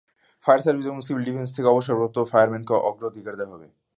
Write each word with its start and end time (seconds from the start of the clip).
Fire 0.45 0.61
service 0.65 0.85
এবং 0.87 0.99
civil 1.07 1.23
defence 1.25 1.49
থেকে 1.55 1.67
অবসরপ্রাপ্ত 1.67 2.17
ফায়ারম্যানকে 2.31 2.73
অগ্রাধিকার 2.89 3.33
দেওয়া 3.39 3.53
হবে। 3.55 3.67